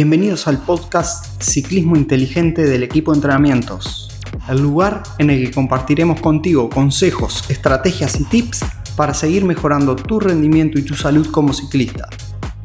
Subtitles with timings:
[0.00, 4.08] Bienvenidos al podcast Ciclismo Inteligente del equipo de entrenamientos,
[4.48, 8.60] el lugar en el que compartiremos contigo consejos, estrategias y tips
[8.96, 12.08] para seguir mejorando tu rendimiento y tu salud como ciclista.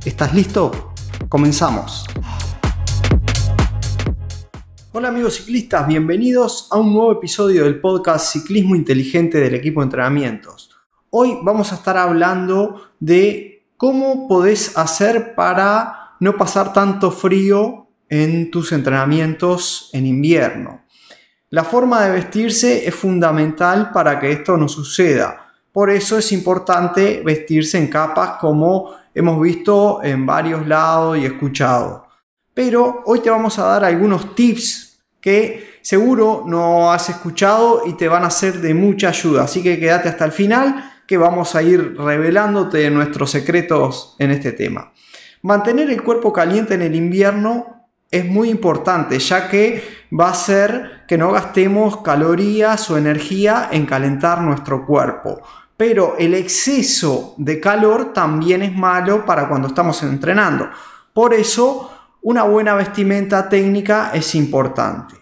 [0.06, 0.94] ¿Estás listo?
[1.28, 2.06] Comenzamos.
[4.92, 9.86] Hola amigos ciclistas, bienvenidos a un nuevo episodio del podcast Ciclismo Inteligente del equipo de
[9.86, 10.70] entrenamientos.
[11.10, 18.50] Hoy vamos a estar hablando de cómo podés hacer para no pasar tanto frío en
[18.50, 20.86] tus entrenamientos en invierno.
[21.50, 25.52] La forma de vestirse es fundamental para que esto no suceda.
[25.74, 32.08] Por eso es importante vestirse en capas como hemos visto en varios lados y escuchado.
[32.54, 38.08] Pero hoy te vamos a dar algunos tips que seguro no has escuchado y te
[38.08, 39.44] van a ser de mucha ayuda.
[39.44, 44.54] Así que quédate hasta el final que vamos a ir revelándote nuestros secretos en este
[44.54, 44.94] tema.
[45.44, 49.84] Mantener el cuerpo caliente en el invierno es muy importante, ya que
[50.18, 55.42] va a hacer que no gastemos calorías o energía en calentar nuestro cuerpo.
[55.76, 60.70] Pero el exceso de calor también es malo para cuando estamos entrenando.
[61.12, 61.92] Por eso,
[62.22, 65.16] una buena vestimenta técnica es importante.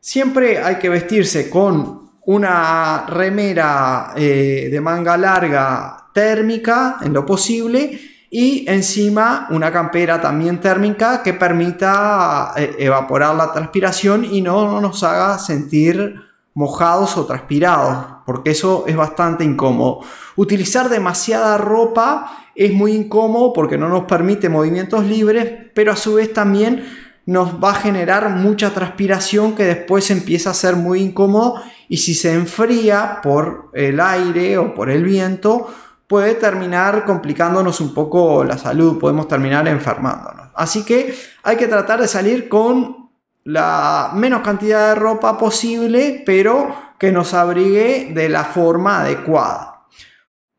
[0.00, 8.13] Siempre hay que vestirse con una remera eh, de manga larga térmica en lo posible
[8.36, 15.04] y encima una campera también térmica que permita eh, evaporar la transpiración y no nos
[15.04, 16.16] haga sentir
[16.52, 20.00] mojados o transpirados, porque eso es bastante incómodo.
[20.34, 26.14] Utilizar demasiada ropa es muy incómodo porque no nos permite movimientos libres, pero a su
[26.14, 26.84] vez también
[27.26, 32.14] nos va a generar mucha transpiración que después empieza a ser muy incómodo y si
[32.14, 35.68] se enfría por el aire o por el viento,
[36.06, 40.48] puede terminar complicándonos un poco la salud, podemos terminar enfermándonos.
[40.54, 43.10] Así que hay que tratar de salir con
[43.44, 49.70] la menos cantidad de ropa posible, pero que nos abrigue de la forma adecuada.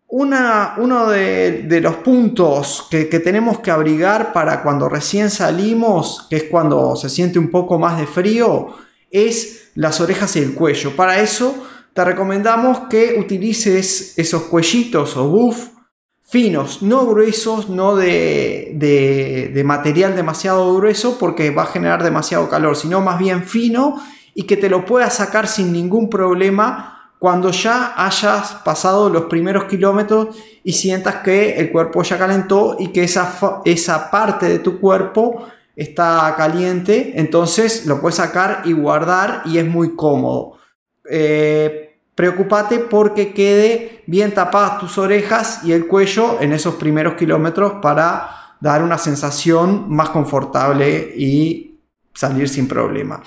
[0.07, 6.43] uno de, los puntos que, que, tenemos que abrigar para cuando recién salimos, que es
[6.43, 8.75] cuando se siente un poco más de frío,
[9.09, 10.95] es las orejas y el cuello.
[10.95, 11.65] Para eso
[11.95, 15.69] te recomendamos que utilices esos cuellitos o buff
[16.21, 22.99] finos, no gruesos, no de, material demasiado grueso porque va a generar demasiado calor, sino
[22.99, 23.95] más bien fino
[24.33, 29.63] y que te lo puedas sacar sin ningún problema cuando ya hayas pasado los primeros
[29.63, 30.35] kilómetros
[30.65, 35.47] y sientas que el cuerpo ya calentó y que esa, esa parte de tu cuerpo
[35.77, 40.57] está caliente, entonces lo puedes sacar y guardar y es muy cómodo.
[41.09, 41.84] Eh,
[42.15, 48.55] Preocúpate porque quede bien tapadas tus orejas y el cuello en esos primeros kilómetros para
[48.61, 51.77] dar una sensación más confortable y
[52.13, 53.21] salir sin problema.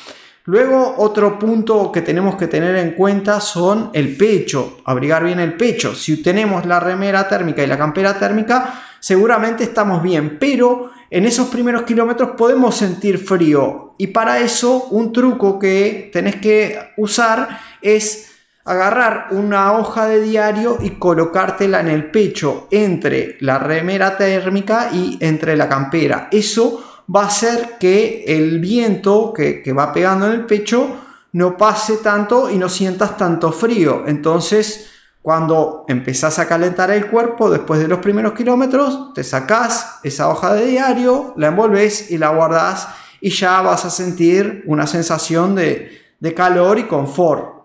[0.44, 5.58] Luego otro punto que tenemos que tener en cuenta son el pecho, abrigar bien el
[5.58, 5.94] pecho.
[5.94, 11.48] Si tenemos la remera térmica y la campera térmica, seguramente estamos bien, pero en esos
[11.48, 18.27] primeros kilómetros podemos sentir frío y para eso un truco que tenés que usar es
[18.68, 25.16] agarrar una hoja de diario y colocártela en el pecho entre la remera térmica y
[25.20, 26.28] entre la campera.
[26.30, 26.84] Eso
[27.14, 30.96] va a hacer que el viento que, va pegando en el pecho
[31.32, 34.04] no pase tanto y no sientas tanto frío.
[34.06, 34.90] Entonces,
[35.22, 40.52] cuando empezás a calentar el cuerpo después de los primeros kilómetros, te sacás esa hoja
[40.52, 42.88] de diario, la envolves y la guardas
[43.22, 45.90] y ya vas a sentir una sensación de,
[46.20, 47.57] de calor y confort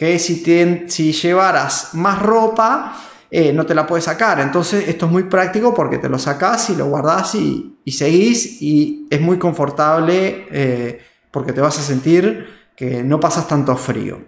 [0.00, 0.42] que si,
[0.88, 2.96] si llevaras más ropa,
[3.30, 4.40] eh, no te la puedes sacar.
[4.40, 9.06] Entonces esto es muy práctico porque te lo sacas y lo guardas y, seguís y
[9.10, 14.22] es muy confortable eh, porque te vas a sentir que no pasas tanto frío.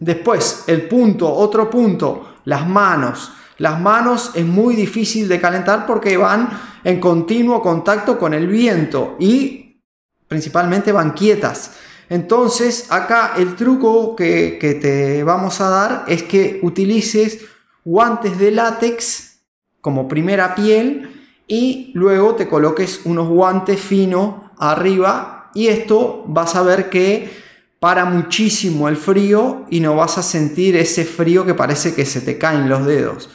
[0.00, 3.30] Después, el punto, otro punto, las manos.
[3.58, 6.48] Las manos es muy difícil de calentar porque van
[6.82, 9.80] en continuo contacto con el viento y
[10.26, 11.76] principalmente van quietas.
[12.10, 17.44] Entonces, acá el truco que, te vamos a dar es que utilices
[17.84, 19.40] guantes de látex
[19.80, 21.10] como primera piel
[21.46, 27.30] y luego te coloques unos guantes finos arriba y esto vas a ver que
[27.78, 32.20] para muchísimo el frío y no vas a sentir ese frío que parece que se
[32.20, 33.30] te caen los dedos.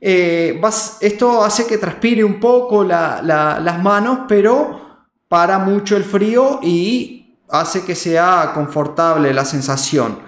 [0.00, 0.60] Eh,
[1.00, 7.23] esto hace que transpire un poco las manos, pero para mucho el frío y
[7.60, 10.18] hace que sea confortable la sensación.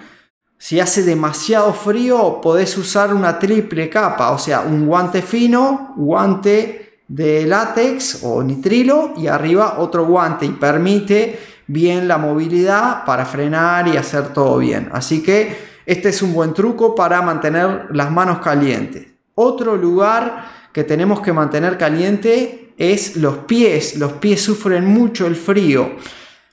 [0.57, 7.01] Si hace demasiado frío, podés usar una triple capa, o sea, un guante fino, guante
[7.07, 13.87] de látex o nitrilo y arriba otro guante y permite bien la movilidad para frenar
[13.87, 14.89] y hacer todo bien.
[14.91, 19.07] Así que este es un buen truco para mantener las manos calientes.
[19.35, 23.97] Otro lugar que tenemos que mantener caliente es los pies.
[23.97, 25.91] Los pies sufren mucho el frío.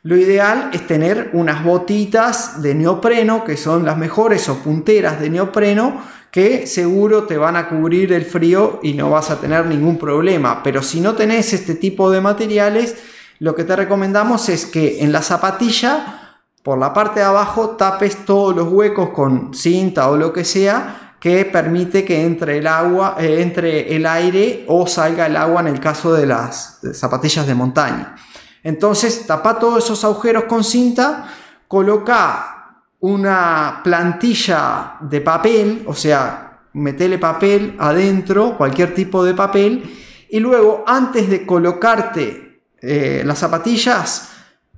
[0.05, 5.31] Lo ideal es tener unas botitas de neopreno, que son las mejores o punteras de
[5.31, 5.99] neopreno,
[6.31, 10.62] que seguro te van a cubrir el frío y no vas a tener ningún problema.
[10.62, 12.97] Pero si no tenés este tipo de materiales,
[13.39, 18.27] lo que te recomendamos es que en la zapatilla, por la parte de abajo, tapes
[18.27, 23.17] todos los huecos con cinta o lo que sea que permite que entre el agua,
[23.19, 27.55] eh, entre el aire o salga el agua en el caso de las zapatillas de
[27.55, 28.17] montaña.
[28.65, 31.29] Entonces, tapa todos esos agujeros con cinta,
[31.69, 39.83] coloca una plantilla de papel, o sea, metele papel adentro, cualquier tipo de papel,
[40.31, 44.31] y luego antes de colocarte eh, las zapatillas,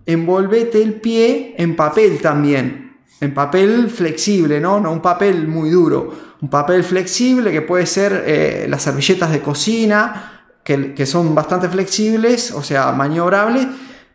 [0.05, 4.81] envolvete el pie en papel también, en papel flexible, ¿no?
[4.81, 6.13] No un papel muy duro,
[6.43, 10.36] un papel flexible que puede ser eh, las servilletas de cocina,
[10.67, 13.69] que, son bastante flexibles, o sea, maniobrables.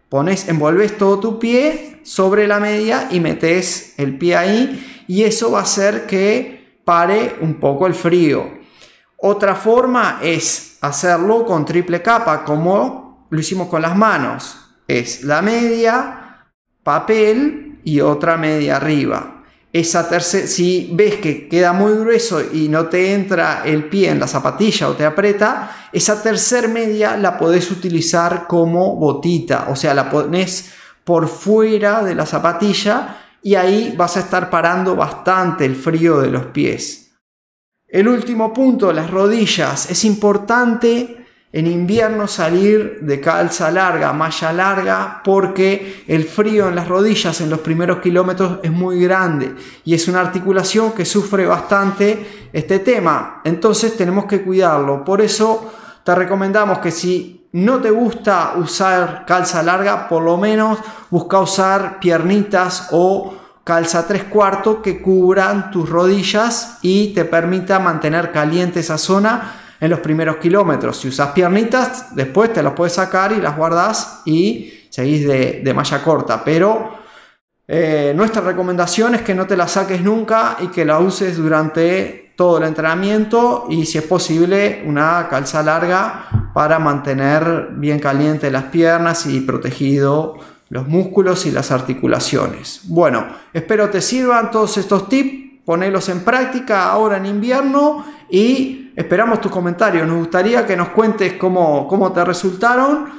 [0.09, 5.51] Pones, envolves todo tu pie sobre la media y metes el pie ahí y eso
[5.51, 8.59] va a hacer que pare un poco el frío.
[9.15, 14.57] Otra forma es hacerlo con triple capa, como lo hicimos con las manos.
[14.89, 16.50] Es la media,
[16.83, 19.41] papel y otra media arriba
[19.74, 24.20] esa tercera, si ves que queda muy grueso y no te entra el pie en
[24.20, 29.94] la zapatilla o te aprieta, esa tercer media la podés utilizar como botita, o sea,
[29.94, 30.74] la pones
[31.04, 36.32] por fuera de la zapatilla y ahí vas a estar parando bastante el frío de
[36.32, 37.14] los pies.
[37.88, 39.90] El último punto, las rodillas.
[39.90, 41.21] Es importante
[41.53, 47.50] en invierno salir de calza larga, malla larga, porque el frío en las rodillas en
[47.50, 49.53] los primeros kilómetros es muy grande
[49.83, 53.42] y es una articulación que sufre bastante este tema.
[53.44, 55.03] Entonces tenemos que cuidarlo.
[55.03, 55.74] Por eso
[56.06, 62.00] te recomendamos que si no te gusta usar calza larga, por lo menos busca usar
[62.00, 63.33] piernitas o
[63.65, 69.89] calza tres cuartos que cubran tus rodillas y te permita mantener caliente esa zona en
[69.89, 70.98] los primeros kilómetros.
[70.98, 76.04] Si usas piernitas, después te las puedes sacar y las guardas y seguís de, malla
[76.04, 76.44] corta.
[76.45, 77.00] Pero
[77.68, 82.33] eh, nuestra recomendación es que no te la saques nunca y que la uses durante
[82.36, 88.66] todo el entrenamiento y si es posible una calza larga para mantener bien caliente las
[88.66, 90.38] piernas y protegido
[90.69, 92.81] los músculos y las articulaciones.
[92.86, 99.42] Bueno, espero te sirvan todos estos tips, ponelos en práctica ahora en invierno y Esperamos
[99.42, 100.08] tus comentarios.
[100.08, 103.10] Nos gustaría que nos cuentes cómo, cómo te resultaron.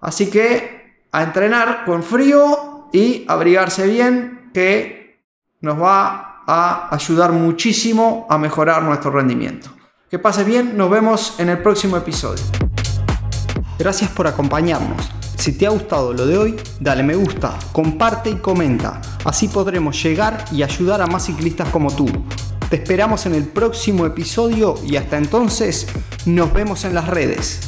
[0.00, 5.22] Así que a entrenar con frío y abrigarse bien, que
[5.60, 9.70] nos va a ayudar muchísimo a mejorar nuestro rendimiento.
[10.10, 12.42] Que pases bien, nos vemos en el próximo episodio.
[13.78, 15.10] Gracias por acompañarnos.
[15.36, 19.00] Si te ha gustado lo de hoy, dale me gusta, comparte y comenta.
[19.24, 22.06] Así podremos llegar y ayudar a más ciclistas como tú.
[22.70, 25.86] Te esperamos en el próximo episodio y hasta entonces
[26.26, 27.67] nos vemos en las redes.